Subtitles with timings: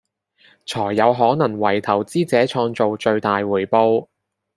[0.65, 4.07] 才有可能為投資者創造最大回報